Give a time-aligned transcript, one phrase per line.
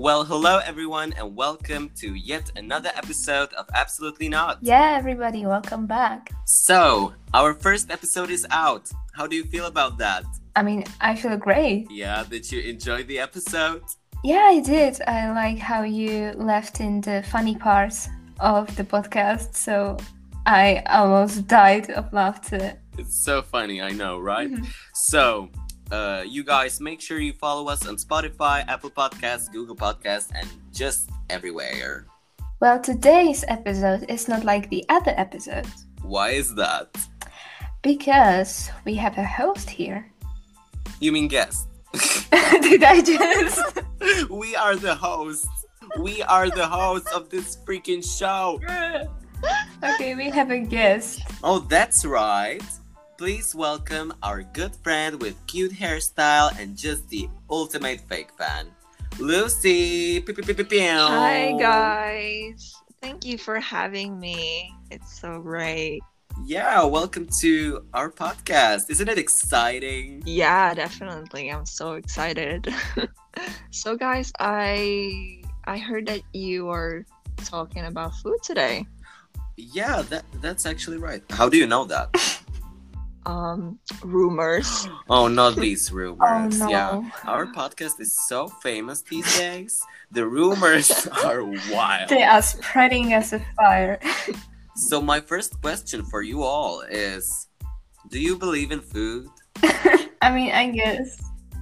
[0.00, 4.56] Well, hello everyone, and welcome to yet another episode of Absolutely Not.
[4.62, 6.30] Yeah, everybody, welcome back.
[6.46, 8.90] So, our first episode is out.
[9.12, 10.24] How do you feel about that?
[10.56, 11.90] I mean, I feel great.
[11.90, 13.82] Yeah, did you enjoy the episode?
[14.24, 15.02] Yeah, I did.
[15.02, 18.08] I like how you left in the funny parts
[18.38, 19.98] of the podcast, so
[20.46, 22.72] I almost died of laughter.
[22.96, 24.50] It's so funny, I know, right?
[24.50, 24.64] Mm-hmm.
[24.94, 25.50] So,
[25.90, 30.48] uh, you guys make sure you follow us on Spotify, Apple Podcasts, Google Podcasts, and
[30.72, 32.06] just everywhere.
[32.60, 36.88] Well, today's episode is not like the other episodes Why is that?
[37.82, 40.06] because we have a host here.
[41.00, 41.66] You mean guest?
[42.62, 43.80] did I just?
[44.30, 45.48] we are the hosts.
[45.98, 48.60] We are the hosts of this freaking show.
[49.82, 51.22] okay, we have a guest.
[51.42, 52.62] Oh, that's right.
[53.20, 58.66] Please welcome our good friend with cute hairstyle and just the ultimate fake fan,
[59.18, 60.24] Lucy.
[60.24, 62.74] Hi guys.
[63.02, 64.72] Thank you for having me.
[64.90, 66.00] It's so great.
[66.46, 68.88] Yeah, welcome to our podcast.
[68.88, 70.22] Isn't it exciting?
[70.24, 71.52] Yeah, definitely.
[71.52, 72.72] I'm so excited.
[73.70, 77.04] so guys, I I heard that you are
[77.44, 78.86] talking about food today.
[79.58, 81.22] Yeah, that that's actually right.
[81.28, 82.16] How do you know that?
[83.26, 84.88] Um rumors.
[85.10, 86.58] Oh, not these rumors.
[86.58, 86.68] no.
[86.70, 89.82] Yeah, our podcast is so famous these days.
[90.10, 90.90] The rumors
[91.24, 92.08] are wild.
[92.08, 93.98] They are spreading as a fire.
[94.76, 97.48] So my first question for you all is
[98.08, 99.28] do you believe in food?
[100.22, 101.20] I mean, I guess.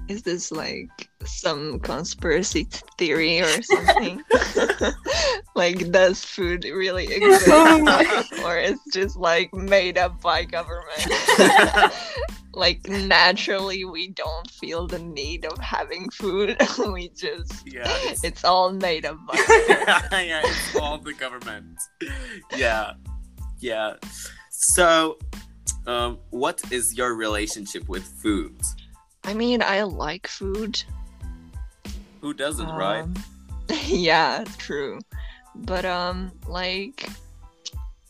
[0.08, 0.88] Is this like
[1.24, 4.22] some conspiracy theory or something?
[5.54, 7.48] like does food really exist?
[7.48, 11.12] Oh or it's just like made up by government?
[12.54, 16.56] like naturally we don't feel the need of having food
[16.92, 19.34] we just yeah, it's, it's all made up by
[20.12, 21.78] yeah, it's all the government.
[22.56, 22.94] Yeah,
[23.58, 23.94] yeah.
[24.50, 25.18] So,
[25.86, 28.60] um, what is your relationship with food?
[29.28, 30.82] I mean i like food
[32.22, 33.02] Who doesn't, right?
[33.02, 33.14] Um,
[33.86, 34.98] yeah true
[35.54, 37.06] but um like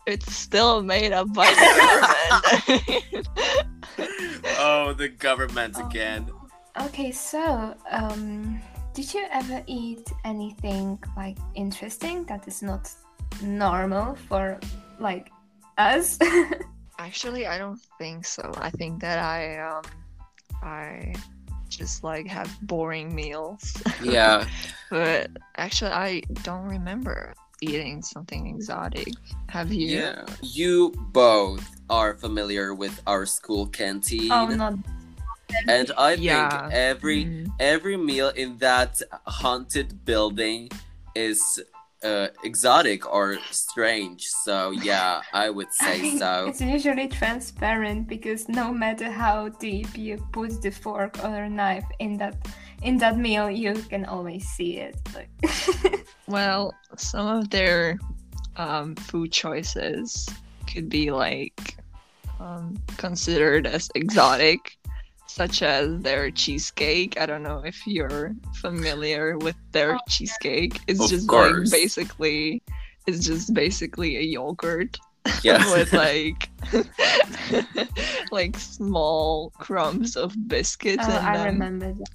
[0.06, 3.28] it's still made up by the government
[4.58, 5.86] oh, the government Oh.
[5.86, 6.22] again.
[6.80, 8.60] Okay, so um,
[8.94, 12.90] did you ever eat anything like interesting that is not
[13.42, 14.58] normal for
[14.98, 15.30] like
[15.76, 16.18] us?
[16.98, 18.44] Actually, I don't think so.
[18.56, 19.82] I think that I um
[20.62, 21.14] I
[21.69, 23.74] just like have boring meals.
[24.02, 24.46] Yeah.
[24.91, 29.08] but actually I don't remember eating something exotic.
[29.48, 29.98] Have you?
[29.98, 30.24] Yeah.
[30.42, 34.30] You both are familiar with our school canteen.
[34.32, 34.74] oh, not.
[35.66, 36.48] And I Yeah.
[36.68, 37.50] think every Mm.
[37.58, 40.70] every meal in that haunted building
[41.14, 41.41] is
[42.03, 44.26] uh, exotic or strange.
[44.26, 46.47] So yeah, I would say think so.
[46.48, 52.16] It's usually transparent because no matter how deep you put the fork or knife in
[52.19, 52.36] that
[52.82, 54.97] in that meal, you can always see it.
[56.28, 57.98] Well, some of their
[58.56, 60.28] um, food choices
[60.70, 61.76] could be like
[62.38, 64.76] um, considered as exotic,
[65.28, 67.21] such as their cheesecake.
[67.21, 70.81] I don't know if you're familiar with their Oh, cheesecake.
[70.89, 71.71] It's Of just course.
[71.71, 72.62] like basically,
[73.06, 74.99] it's just basically a yogurt
[75.44, 75.71] Yeah.
[75.71, 76.49] with like
[78.33, 82.09] like small crumbs of biscuits oh, in I remember that.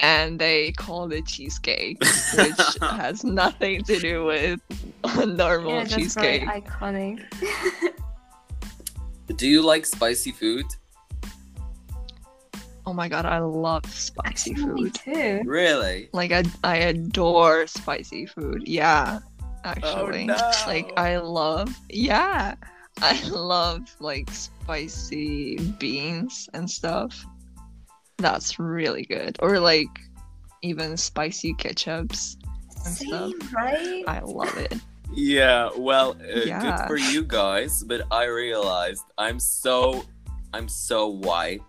[0.00, 1.98] and they call it cheesecake,
[2.36, 4.60] which has nothing to do with
[5.04, 6.44] a normal Yeah, that's cheesecake.
[6.46, 7.20] very iconic.
[9.36, 10.66] Do you like spicy food?
[12.84, 14.94] Oh my god, I love spicy Actually, me food.
[14.94, 15.42] too.
[15.44, 16.08] Really?
[16.12, 18.64] Like I, I adore spicy food.
[18.66, 19.20] Yeah,
[19.64, 20.50] actually, no.
[20.66, 21.78] like I love.
[21.88, 22.56] Yeah,
[23.02, 27.24] I love like spicy beans and stuff.
[28.18, 29.36] That's really good.
[29.40, 29.88] Or like
[30.62, 32.36] even spicy ketchups
[32.84, 33.30] and stuff.
[33.30, 34.04] Same, right?
[34.06, 34.74] I love it.
[35.14, 40.04] Yeah, well, uh, good for you guys, but I realized I'm so
[40.54, 41.62] I'm so white.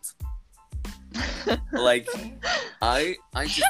[1.71, 2.07] Like
[2.81, 3.68] I I just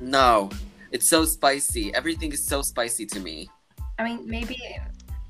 [0.00, 0.50] no.
[0.90, 1.92] It's so spicy.
[1.94, 3.50] Everything is so spicy to me.
[3.98, 4.58] I mean, maybe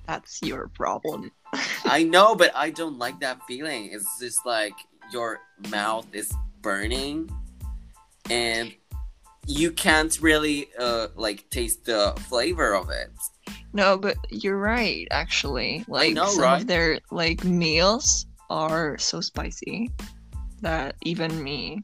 [0.07, 1.33] That's your problem.
[1.85, 3.91] I know, but I don't like that feeling.
[3.93, 4.75] It's just like
[5.13, 5.41] your
[5.71, 6.33] mouth is
[6.63, 7.31] burning
[8.31, 8.75] and
[9.47, 13.11] you can't really uh like taste the flavor of it.
[13.73, 15.09] No, but you're right.
[15.11, 16.61] Actually, like know, some right?
[16.61, 19.91] of their like meals are so spicy
[20.63, 21.83] that even me,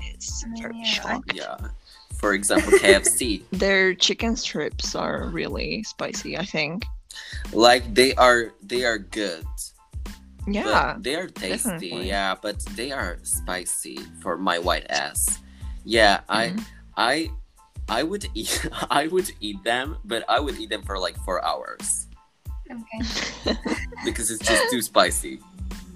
[0.00, 1.32] it's I mean, very yeah, shocked.
[1.34, 1.56] Yeah.
[2.18, 3.42] For example, KFC.
[3.52, 6.84] Their chicken strips are really spicy, I think.
[7.52, 9.44] like they are they are good.
[10.46, 10.64] Yeah.
[10.96, 11.56] But they are tasty,
[11.90, 12.08] definitely.
[12.08, 15.38] yeah, but they are spicy for my white ass.
[15.84, 16.64] Yeah, I Mhm.
[16.96, 17.14] I
[17.88, 18.52] I would eat
[18.90, 22.06] I would eat them, but I would eat them for like four hours
[22.70, 23.00] Okay.
[24.04, 25.40] because it's just too spicy.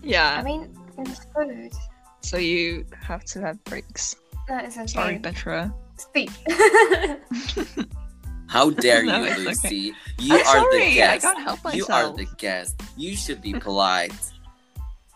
[0.02, 0.37] yeah.
[0.38, 1.73] I mean, it's food.
[2.20, 4.17] so you have to have breaks.
[4.49, 4.87] No, it's okay.
[4.87, 5.73] Sorry, Petra.
[5.96, 6.31] Speak.
[8.46, 9.44] How dare you, No, it's okay.
[9.44, 9.94] Lucy?
[10.19, 11.23] You I'm are sorry, the I guest.
[11.25, 12.81] can't help You are the guest.
[12.96, 14.14] You should be polite.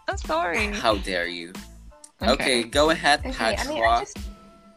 [0.09, 0.67] I'm sorry.
[0.73, 1.53] How dare you?
[2.23, 4.19] Okay, go ahead, okay, I mean, I just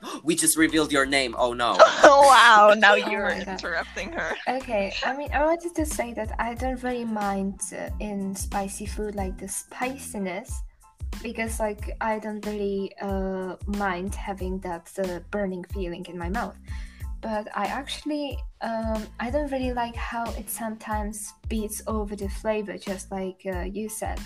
[0.24, 1.36] We just revealed your name.
[1.38, 1.78] Oh no.
[2.04, 3.48] wow, now Oh you're my God.
[3.48, 4.36] interrupting her.
[4.48, 8.86] Okay, I mean, I wanted to say that I don't really mind uh, in spicy
[8.86, 10.62] food like the spiciness
[11.22, 16.58] because, like, I don't really uh, mind having that uh, burning feeling in my mouth.
[17.22, 22.78] But I actually, um, I don't really like how it sometimes beats over the flavor,
[22.78, 24.20] just like uh, you said.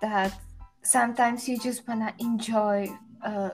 [0.00, 0.32] That
[0.82, 2.88] sometimes you just wanna enjoy
[3.24, 3.50] uh,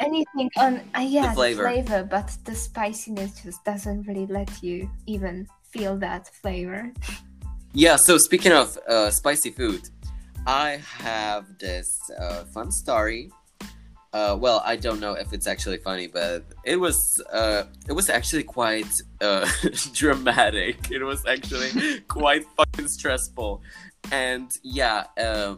[0.00, 1.62] anything on uh, yeah flavor.
[1.62, 6.92] flavor, but the spiciness just doesn't really let you even feel that flavor.
[7.74, 9.88] Yeah, so speaking of uh, spicy food,
[10.46, 13.30] I have this uh, fun story.
[14.12, 18.08] Uh, well, I don't know if it's actually funny, but it was uh, it was
[18.08, 18.90] actually quite
[19.20, 19.46] uh,
[19.92, 20.90] dramatic.
[20.90, 23.60] It was actually quite fucking stressful,
[24.10, 25.56] and yeah, uh,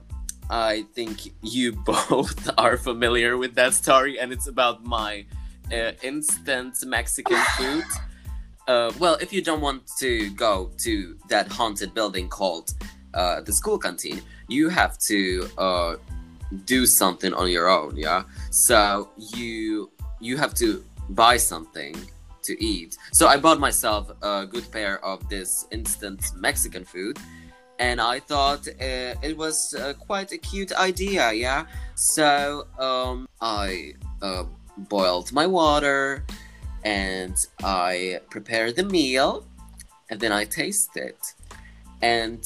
[0.51, 5.25] I think you both are familiar with that story, and it's about my
[5.73, 7.85] uh, instant Mexican food.
[8.67, 12.73] Uh, well, if you don't want to go to that haunted building called
[13.15, 15.97] uh, the school canteen, you have to uh,
[16.65, 17.97] do something on your own.
[17.97, 21.97] Yeah, so you you have to buy something
[22.43, 22.97] to eat.
[23.13, 27.19] So I bought myself a good pair of this instant Mexican food,
[27.79, 31.33] and I thought uh, it was uh, quite a cute idea.
[31.33, 34.45] Yeah, so um, I uh,
[34.77, 36.25] boiled my water
[36.85, 39.45] and I prepared the meal
[40.09, 41.35] and then I tasted it.
[42.03, 42.43] And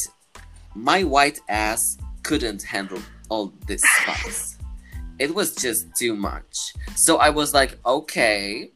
[0.75, 4.59] my white ass couldn't handle all this spice.
[5.19, 6.75] It was just too much.
[6.97, 8.73] So I was like, okay,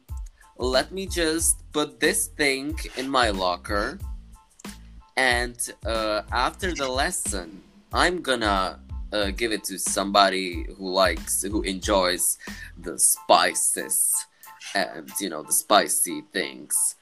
[0.57, 3.99] let me just put this thing in my locker.
[5.17, 7.61] And uh, after the lesson,
[7.91, 8.79] I'm gonna
[9.11, 12.37] uh, give it to somebody who likes, who enjoys
[12.77, 14.25] the spices
[14.75, 16.95] and you know the spicy things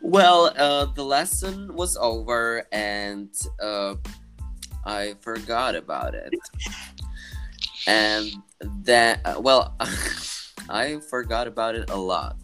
[0.00, 3.30] well uh, the lesson was over and
[3.60, 3.94] uh,
[4.84, 6.34] i forgot about it.
[7.86, 9.76] And then uh, well
[10.68, 12.36] i forgot about it a lot.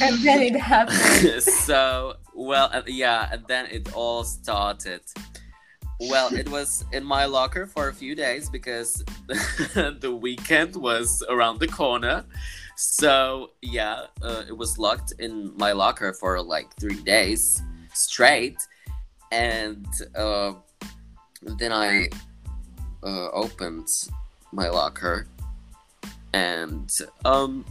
[0.00, 1.42] And then it happened.
[1.42, 5.02] so well uh, yeah and then it all started.
[6.00, 11.60] Well it was in my locker for a few days because the weekend was around
[11.60, 12.24] the corner.
[12.76, 17.62] So yeah uh, it was locked in my locker for like three days
[17.94, 18.58] straight.
[19.32, 19.86] And
[20.16, 20.54] uh,
[21.42, 22.08] then i
[23.02, 23.88] uh, opened
[24.52, 25.26] my locker
[26.32, 27.64] and um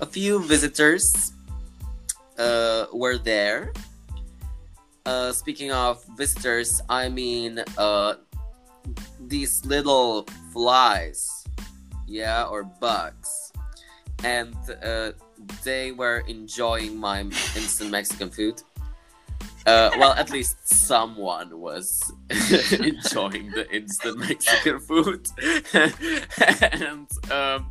[0.00, 1.32] a few visitors
[2.40, 3.72] uh, were there.
[5.04, 8.14] Uh, speaking of visitors, I mean uh,
[9.20, 11.44] these little flies,
[12.06, 13.52] yeah, or bugs,
[14.24, 15.12] and uh,
[15.64, 18.62] they were enjoying my instant Mexican food.
[19.66, 22.12] Uh, well, at least someone was
[22.72, 25.28] enjoying the instant Mexican food,
[25.74, 27.70] and um,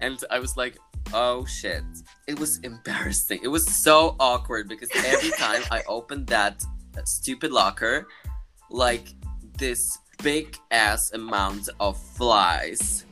[0.00, 0.76] and I was like,
[1.14, 1.82] oh shit.
[2.26, 3.40] It was embarrassing.
[3.42, 6.64] It was so awkward because every time I opened that
[7.04, 8.06] stupid locker,
[8.70, 9.08] like
[9.58, 13.06] this big ass amount of flies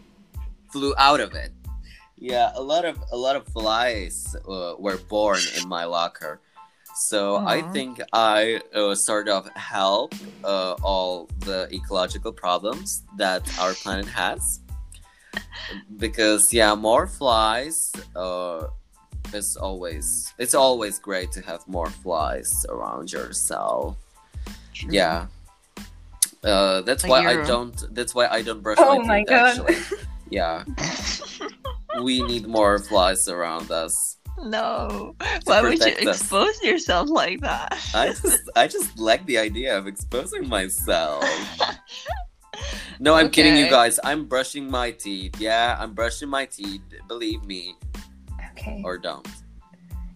[0.72, 1.52] flew out of it.
[2.16, 6.40] Yeah, a lot of a lot of flies uh, were born in my locker.
[7.00, 10.14] So I think I uh, sort of help
[10.44, 14.60] uh, all the ecological problems that our planet has.
[15.96, 18.66] Because yeah more flies uh
[19.32, 23.96] is always it's always great to have more flies around yourself
[24.88, 25.26] yeah.
[26.42, 29.58] Uh that's why i don't that's why i don't brush Oh my teeth God.
[29.58, 29.76] actually.
[30.30, 30.64] Yeah.
[32.02, 35.14] We need more flies around us No.
[35.44, 36.20] Why would you us.
[36.20, 37.78] expose yourself like that?
[37.94, 41.24] i just i just like the idea of exposing myself
[43.00, 43.98] No, I'm kidding you guys.
[44.04, 45.40] I'm brushing my teeth.
[45.40, 46.82] Yeah, I'm brushing my teeth.
[47.08, 47.74] Believe me
[48.52, 48.82] Okay.
[48.84, 49.26] or don't.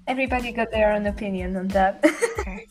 [0.06, 2.04] Everybody got their own opinion on that.
[2.38, 2.66] okay.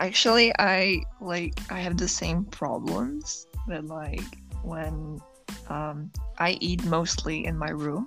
[0.00, 4.24] Actually, I like I have the same problems, but like
[4.62, 5.20] when
[5.68, 8.06] um I eat mostly in my room,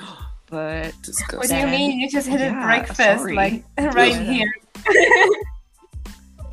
[0.50, 0.94] but
[1.32, 1.98] what do you mean?
[2.00, 3.34] You just had a breakfast sorry.
[3.34, 4.32] like right Yeah.
[4.32, 4.52] here.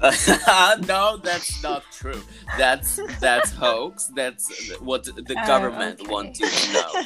[0.88, 2.22] no, that's not true.
[2.58, 4.08] That's that's hoax.
[4.16, 6.12] That's what the Oh, government okay.
[6.12, 7.02] want you to know.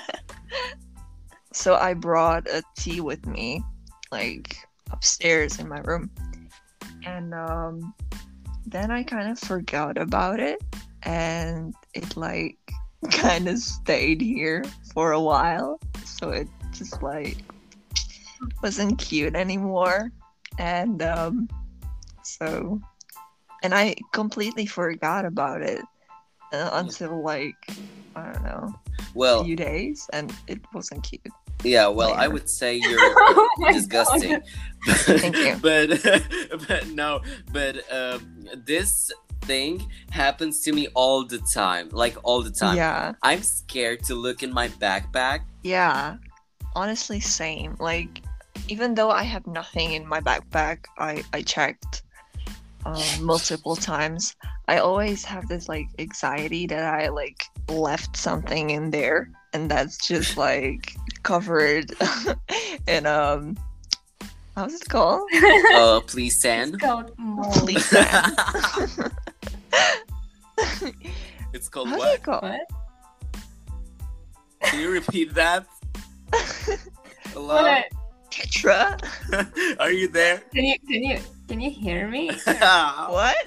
[1.54, 3.62] so I brought a tea with me,
[4.12, 4.56] like
[4.92, 6.10] upstairs in my room,
[7.06, 7.94] and um,
[8.66, 10.62] then I kind of forgot about it,
[11.04, 12.58] and it like
[13.12, 14.64] kind of stayed here
[14.94, 17.38] for a while, so it just like
[18.62, 20.12] wasn't cute anymore,
[20.60, 21.50] and um,
[22.24, 22.80] so,
[23.64, 25.82] and I completely forgot about it
[26.54, 27.56] uh, until like
[28.16, 28.74] I don't know
[29.14, 31.22] Well, few days and it wasn't cute.
[31.64, 31.88] yeah.
[31.88, 34.42] Well, I would say you're Oh disgusting.
[34.88, 35.58] Thank you.
[35.62, 36.02] but
[36.68, 42.52] but no, but um, this thing happens to me all the time, like all the
[42.52, 42.78] time.
[42.78, 43.14] Yeah.
[43.22, 45.42] I'm scared to look in my backpack.
[45.64, 46.18] Yeah.
[46.76, 47.76] Honestly same.
[47.80, 48.22] Like
[48.68, 52.04] even though I have nothing in my backpack, I I checked
[52.86, 54.36] um, multiple times.
[54.68, 60.06] I always have this like anxiety that I like left something in there and that's
[60.08, 61.92] just like covered
[62.88, 63.58] in um
[64.56, 65.30] how's it called?
[65.74, 66.70] Uh, please, San.
[66.70, 67.54] It's called mold.
[67.54, 68.38] Please sand.
[71.54, 72.16] it's called How's what?
[72.16, 72.44] it called?
[72.44, 72.70] What?
[74.64, 75.68] Can you repeat that?
[77.34, 77.62] Hello?
[77.64, 77.86] What?
[78.32, 78.98] Petra?
[79.80, 80.40] Are you there?
[80.54, 82.32] Can you can you can you hear me?
[82.48, 83.38] What?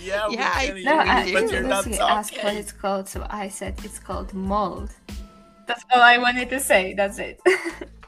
[0.00, 2.72] Yeah, Yeah, I- can hear No, you, I but you're not Lucy asked what it's
[2.72, 4.90] called, so I said it's called mold.
[5.66, 6.94] That's all I wanted to say.
[6.94, 7.40] That's it.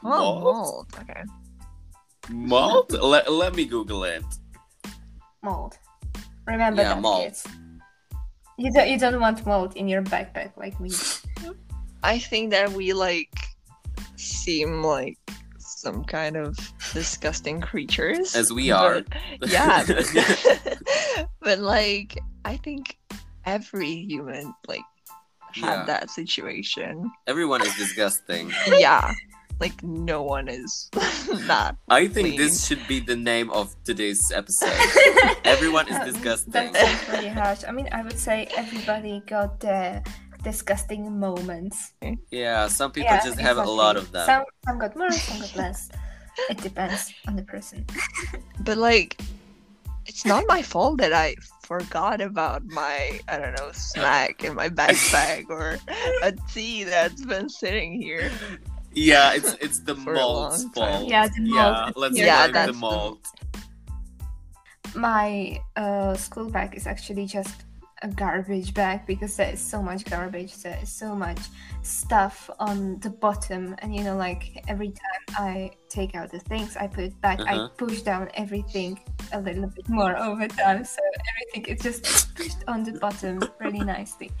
[0.03, 0.43] Oh, Mold?
[0.43, 0.87] mold.
[1.01, 1.23] Okay.
[2.29, 2.91] Mold?
[2.93, 4.23] Let, let me Google it.
[5.41, 5.73] mold.
[6.45, 7.23] Remember Yeah, that, mold.
[7.23, 7.43] kids.
[8.57, 10.91] You don't you don't want mold in your backpack like me.
[12.03, 13.33] I think that we like
[14.15, 15.17] seem like
[15.57, 16.57] some kind of
[16.93, 18.35] disgusting creatures.
[18.35, 19.01] As we are.
[19.39, 19.83] but- yeah.
[21.41, 22.97] but like I think
[23.45, 24.81] every human like
[25.53, 25.83] had Yeah.
[25.85, 27.09] that situation.
[27.27, 28.51] Everyone is disgusting.
[28.67, 29.13] yeah.
[29.59, 30.89] Like no one is
[31.47, 31.77] not.
[31.89, 32.37] I think Clean.
[32.37, 34.69] this should be the name of today's episode.
[35.45, 36.51] Everyone is Uh, disgusting.
[36.53, 37.63] That sounds really harsh.
[37.67, 40.03] I mean, I would say everybody got their
[40.47, 41.91] disgusting moments.
[42.31, 44.25] Yeah, some people Yeah, just have a lot of them.
[44.25, 45.89] Some some got more, some got less.
[46.49, 47.83] It depends on the person.
[48.67, 49.19] But like
[50.07, 51.35] it's not my fault that I
[51.67, 55.75] forgot about my I don't know snack in my backpack or
[56.23, 58.31] a tea that's been sitting here.
[58.95, 60.91] Yeah, it's it's the For a mold's long time.
[61.03, 61.11] fault.
[61.11, 61.75] Yeah, the mold.
[61.75, 63.19] Yeah, let's Yeah, blame that's the the- mold.
[64.95, 67.66] My uh, school bag is actually just
[68.01, 70.57] a garbage bag because there is so much garbage.
[70.61, 71.39] There is so much
[71.81, 76.75] stuff on the bottom, and you know, like every time I take out the things,
[76.77, 77.39] I put back.
[77.41, 77.69] I Uh-huh.
[77.77, 78.99] push down everything
[79.31, 81.01] a little bit more over time, so
[81.31, 84.31] everything is just pushed on the bottom really nicely.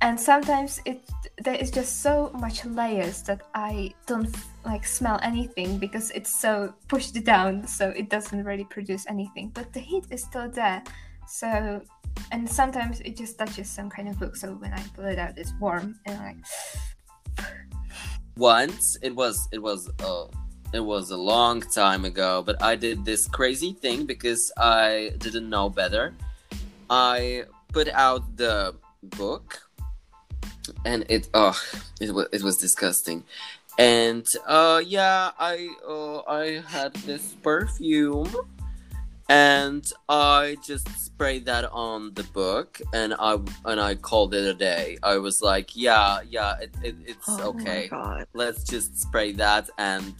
[0.00, 1.00] And sometimes it
[1.42, 4.34] there is just so much layers that I don't
[4.64, 9.50] like smell anything because it's so pushed down, so it doesn't really produce anything.
[9.54, 10.82] But the heat is still there,
[11.26, 11.80] so
[12.32, 14.36] and sometimes it just touches some kind of book.
[14.36, 16.42] So when I pull it out, it's warm and I'm
[17.36, 17.46] like
[18.36, 20.26] Once it was it was uh
[20.72, 25.48] it was a long time ago, but I did this crazy thing because I didn't
[25.48, 26.14] know better.
[26.90, 29.62] I put out the book
[30.84, 31.58] and it oh
[32.00, 33.24] it was it was disgusting.
[33.78, 38.28] And uh yeah, I uh, I had this perfume
[39.28, 44.54] and I just sprayed that on the book and I and I called it a
[44.54, 44.98] day.
[45.02, 47.90] I was like, yeah, yeah, it, it, it's Oh okay
[48.34, 50.14] let's just spray that and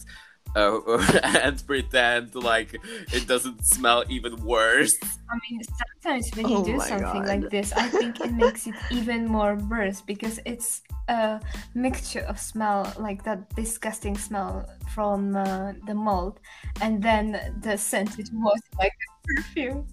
[0.55, 0.79] uh,
[1.43, 2.73] and pretend like
[3.13, 4.93] it doesn't smell even worse.
[5.29, 7.27] I mean, sometimes when you Oh do something God.
[7.27, 11.39] like this, I think it makes it even more worse because it's a
[11.75, 16.39] mixture of smell, like that disgusting smell from uh, the mold,
[16.81, 19.85] and then the scented was like a perfume.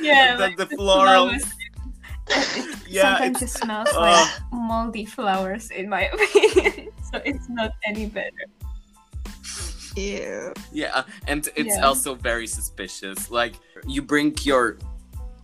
[0.00, 1.44] Yeah, like then the flowers.
[1.44, 1.52] florals.
[2.26, 4.00] It Yeah, sometimes it's- it smells Ugh.
[4.00, 6.88] like moldy flowers, in my opinion.
[7.12, 8.46] so it's not any better.
[9.96, 10.52] Ew.
[10.72, 11.86] Yeah, and it's Yeah.
[11.86, 13.30] also very suspicious.
[13.30, 13.54] Like
[13.86, 14.78] you bring your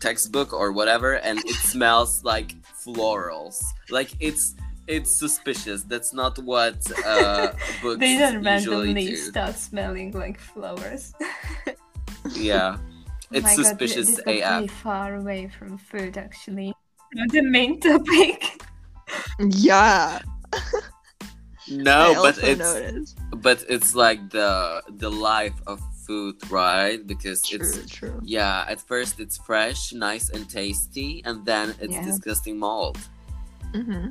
[0.00, 2.54] textbook or whatever, and it smells like
[2.84, 3.62] florals.
[3.90, 4.54] Like it's
[4.86, 5.84] it's suspicious.
[5.84, 6.76] That's not what
[7.06, 7.52] uh,
[7.82, 9.16] books they don't usually randomly do.
[9.16, 11.12] start smelling like flowers.
[12.34, 12.82] Yeah, Oh
[13.32, 16.74] it's my God, thi- suspicious this got really far away from food, actually.
[17.12, 18.62] From The main topic.
[19.40, 20.20] Yeah.
[21.70, 23.18] No, but it's noticed.
[23.42, 26.98] but it's like the the life of food, right?
[27.06, 28.20] Because True, it's true.
[28.24, 28.64] yeah.
[28.68, 32.04] At first, it's fresh, nice, and tasty, and then it's Yeah.
[32.04, 32.98] disgusting mold.
[33.74, 34.08] hmm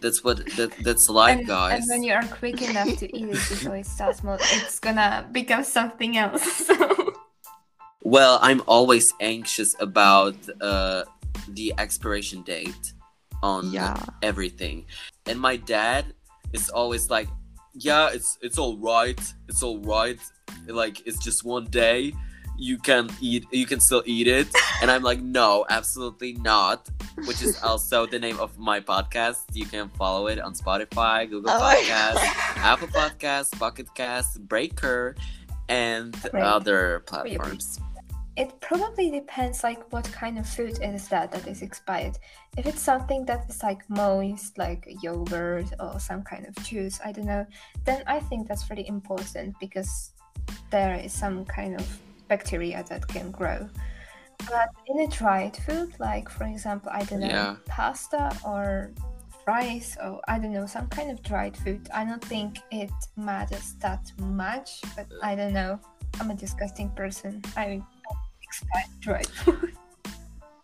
[0.00, 1.72] That's what that, that's life, and, guys.
[1.78, 5.26] and when you are quick enough to eat it before it starts mold, it's gonna
[5.32, 6.44] become something else.
[6.66, 7.12] So
[8.02, 11.04] Well, I'm always anxious about uh,
[11.48, 12.92] the expiration date
[13.42, 13.96] on Yeah.
[14.22, 14.84] everything,
[15.26, 16.04] and my dad
[16.52, 17.28] is always like,
[17.74, 19.20] "Yeah, it's it's all right.
[19.48, 20.18] It's all right.
[20.66, 22.12] Like it's just one day.
[22.58, 23.44] You can eat.
[23.52, 24.48] You can still eat it."
[24.82, 26.88] And I'm like, "No, absolutely not."
[27.26, 29.40] Which is also the name of my podcast.
[29.54, 32.16] You can follow it on Spotify, Google Oh God.
[32.56, 35.16] Apple Podcast, Pocket Cast, Breaker,
[35.68, 37.80] and other platforms.
[38.36, 42.18] It probably depends like what kind of food is that that is expired.
[42.58, 47.12] If it's something that is like moist, like yogurt or some kind of juice, I
[47.12, 47.46] don't know,
[47.84, 50.12] then I think that's really important because
[50.70, 51.86] there is some kind of
[52.28, 53.68] bacteria that can grow.
[54.50, 57.56] But in a dried food, like for example, I don't know, Yeah.
[57.64, 58.90] pasta or
[59.46, 63.74] rice or I don't know, some kind of dried food, I don't think it matters
[63.80, 64.82] that much.
[64.94, 65.80] But I don't know.
[66.20, 67.42] I'm a disgusting person.
[67.56, 67.82] I
[68.46, 69.72] expired dried food.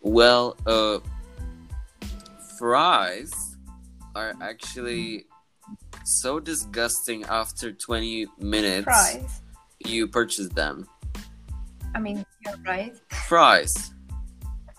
[0.00, 0.98] Well, uh,
[2.58, 3.56] fries
[4.14, 5.26] are actually
[6.04, 9.40] so disgusting after 20 minutes Fries.
[9.86, 10.88] you purchase them.
[11.94, 12.94] I mean, you're right.
[13.28, 13.92] Fries.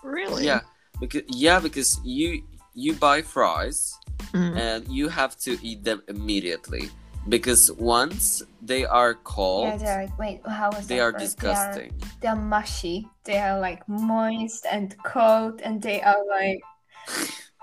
[0.02, 0.44] Really?
[0.44, 0.60] Yeah,
[1.00, 2.42] because yeah, because you
[2.74, 3.94] you buy fries
[4.32, 4.56] Mm.
[4.56, 6.90] and you have to eat them immediately
[7.28, 11.18] because once they are cold, Yeah, they're like, wait, how was they that are word?
[11.20, 11.92] disgusting.
[12.20, 13.08] They are, they're mushy.
[13.24, 16.60] They are like moist and cold, and they are like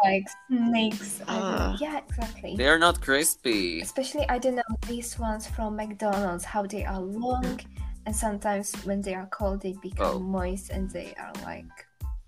[0.03, 1.21] like snakes.
[1.27, 1.77] I don't- Ah.
[1.79, 2.55] yeah, exactly.
[2.57, 3.81] They are not crispy.
[3.81, 7.59] Especially, I don't know these ones from McDonald's, how they are long,
[8.07, 10.19] and sometimes when they are cold, they become Oh.
[10.19, 11.69] moist and they are like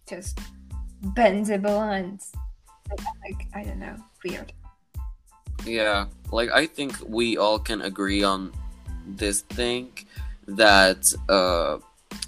[0.08, 0.38] just
[1.18, 2.22] bendable and
[3.26, 4.54] like I don't know, weird.
[5.66, 8.52] Yeah, like I think we all can agree on
[9.08, 9.92] this thing
[10.48, 11.78] that uh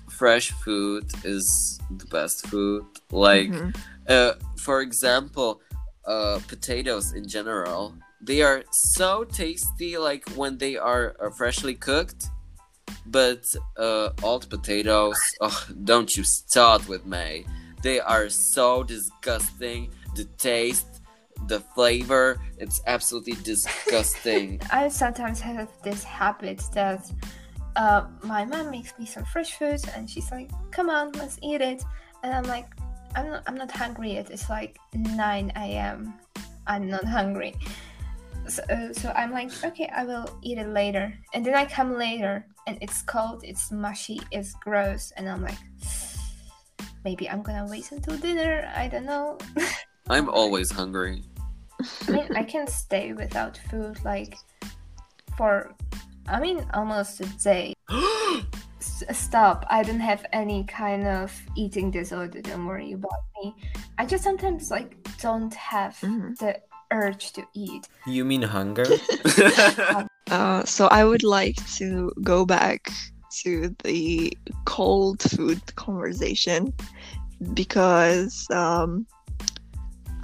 [0.09, 2.85] fresh food is the best food.
[3.11, 3.75] Like Mhm.
[4.07, 5.61] uh for example,
[6.07, 12.27] uh potatoes in general, they are so tasty like when they are uh, freshly cooked.
[13.05, 13.43] But
[13.77, 17.45] uh old potatoes, oh, don't you start with me.
[17.81, 19.89] They are so disgusting.
[20.15, 20.94] The taste,
[21.47, 24.61] the flavor, it's absolutely disgusting.
[24.71, 27.11] I sometimes have this habit that
[27.75, 31.61] uh, my mom makes me some fresh food and she's like, "Come on, let's eat
[31.61, 31.83] it,"
[32.23, 32.67] and I'm like,
[33.15, 34.31] "I'm not, I'm not hungry yet.
[34.31, 36.13] It's like 9 a.m.
[36.67, 37.55] I'm not hungry."
[38.47, 41.97] So, uh, so I'm like, "Okay, I will eat it later." And then I come
[41.97, 45.57] later and it's cold, it's mushy, it's gross, and I'm like,
[47.03, 48.71] maybe I'm gonna wait until dinner.
[48.75, 49.37] I don't know.
[50.09, 51.23] I'm always hungry.
[52.07, 54.37] I mean, I can stay without food like
[55.37, 55.73] for,
[56.27, 57.73] I mean, almost a day.
[58.79, 59.65] S- stop!
[59.69, 62.41] I don't have any kind of eating disorder.
[62.41, 63.55] Don't worry about me.
[63.97, 66.37] I just sometimes like don't have Mhm.
[66.37, 67.87] the urge to eat.
[68.05, 68.85] You mean hunger?
[70.31, 72.91] Uh, so I would like to go back
[73.43, 76.73] to the cold food conversation
[77.53, 79.05] because um,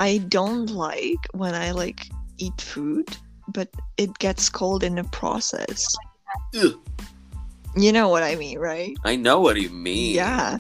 [0.02, 2.10] I don't like when I like
[2.40, 3.06] eat food,
[3.48, 5.96] but it gets cold in the process.
[6.56, 6.74] Ugh.
[7.78, 8.98] You know what I mean, right?
[9.06, 10.16] I know what you mean.
[10.16, 10.58] Yeah.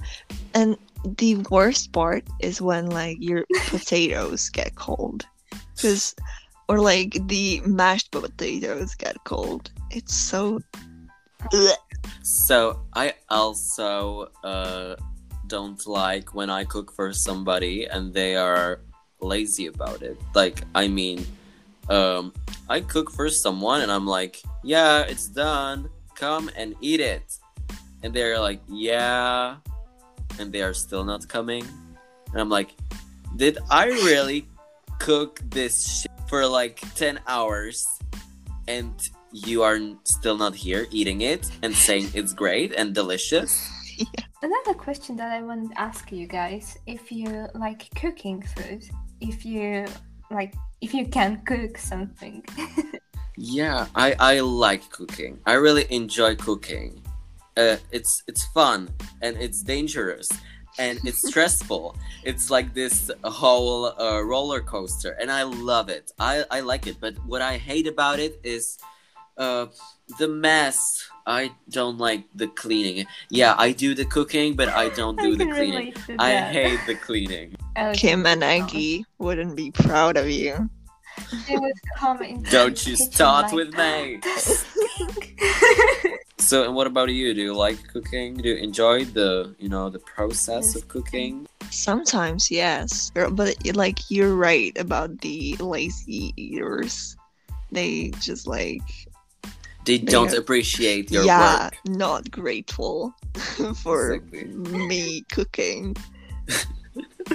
[0.54, 0.77] And
[1.17, 5.25] the worst part is when like your potatoes get cold.
[5.82, 6.13] Cuz
[6.69, 9.71] or like the mashed potatoes get cold.
[9.89, 10.60] It's so
[11.51, 11.77] Ugh.
[12.21, 14.97] So I also uh,
[15.47, 18.82] don't like when I cook for somebody and they are
[19.22, 20.18] lazy about it.
[20.34, 21.26] Like I mean,
[21.90, 22.34] um,
[22.70, 25.90] I cook for someone and I'm like, yeah, it's done.
[26.16, 27.38] Come and eat it.
[28.04, 29.58] And they're like, yeah,
[30.40, 31.66] and they are still not coming.
[32.32, 32.76] And I'm like,
[33.36, 34.48] did I really
[35.00, 37.88] cook this shit for like ten hours?
[38.68, 38.94] And
[39.32, 43.70] you are still not here eating it and saying it's great and delicious.
[44.42, 48.84] Another question that I want to ask you guys: if you like cooking food,
[49.22, 49.86] if you
[50.30, 52.44] like, if you can cook something.
[53.38, 55.40] Yeah, I I like cooking.
[55.48, 57.02] I really enjoy cooking.
[57.58, 58.90] Uh, it's it's fun
[59.22, 60.30] and it's dangerous
[60.78, 61.96] and it's stressful.
[62.24, 66.12] It's like this whole uh, roller coaster, and I love it.
[66.20, 68.78] I I like it, but what I hate about it is
[69.38, 69.67] uh,
[70.20, 71.08] the mess.
[71.26, 73.06] I don't like the cleaning.
[73.30, 75.94] Yeah, I do the cooking, but I don't do I the cleaning.
[76.20, 77.56] I hate the cleaning.
[77.78, 77.94] Okay.
[77.98, 80.70] Kim and Aggie wouldn't be proud of you.
[81.48, 84.20] They would come into Don't you start like, with me.
[86.41, 87.34] So, and what about you?
[87.36, 88.36] Do you like cooking?
[88.36, 90.76] Do you enjoy the, you know, the process Yes.
[90.76, 91.48] of cooking?
[91.70, 97.15] Sometimes, yes, but like you're right about the lazy eaters.
[97.72, 98.82] They just like
[99.86, 101.74] They don't appreciate your yeah, work.
[101.88, 103.13] not grateful
[103.84, 104.46] for Exactly.
[104.88, 105.96] me cooking.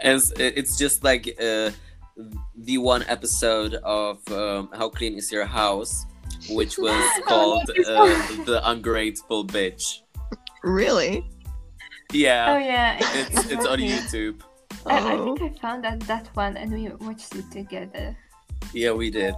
[0.00, 1.70] and it's- it's just like uh,
[2.56, 6.06] the one episode of um, How Clean Is Your House,
[6.48, 10.00] which was called uh, The Ungrateful Bitch.
[10.62, 11.24] Really?
[12.12, 12.46] Yeah.
[12.54, 14.20] Oh Yeah, yeah, it's it's on exactly.
[14.20, 14.40] YouTube.
[14.86, 18.16] I, I Oh, think I found that that one and we watched it together.
[18.72, 19.34] Yeah, we did.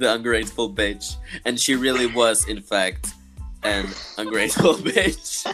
[0.00, 1.16] The Ungrateful Bitch.
[1.44, 3.12] And she really was, in fact,
[3.62, 3.86] an
[4.16, 5.44] ungrateful bitch.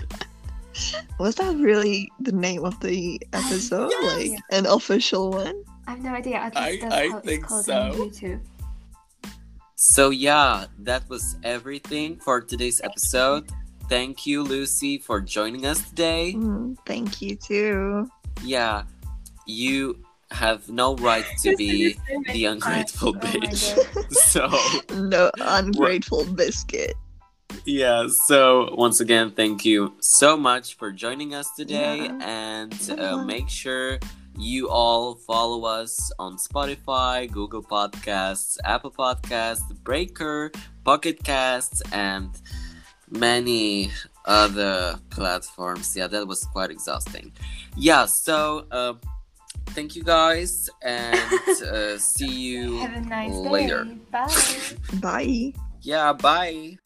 [1.19, 3.91] was that really the name of the episode?
[3.91, 4.31] Yes.
[4.31, 5.65] Like an official one?
[5.89, 6.37] I have no idea.
[6.37, 7.75] At I- least that's I how think it's called so.
[7.75, 8.41] on YouTube.
[9.75, 13.51] So, yeah, that was everything for today's episode.
[13.89, 16.35] Thank you, Lucy, for joining us today.
[16.37, 18.09] Mm, thank you too.
[18.45, 18.85] Yeah,
[19.45, 21.97] you have no right to be
[22.33, 23.77] the ungrateful Oh bitch.
[24.11, 24.49] So,
[24.95, 26.95] No ungrateful biscuit.
[27.65, 32.05] yeah, so once again, thank you so much for joining us today.
[32.07, 32.19] Yeah.
[32.23, 33.99] And uh, make sure
[34.39, 40.51] you all follow us on Spotify, Google Podcasts, Apple Podcasts, Breaker,
[40.85, 42.31] Pocket Casts, and
[43.11, 43.91] many
[44.27, 45.97] other platforms.
[45.97, 47.33] Yeah, that was quite exhausting.
[47.77, 48.95] Yeah, so uh,
[49.71, 51.19] thank you guys and
[51.63, 53.85] uh, see you Have a nice later.
[53.85, 53.99] day.
[54.11, 54.35] Bye.
[55.01, 55.53] Bye.
[55.83, 56.79] Yeah, bye.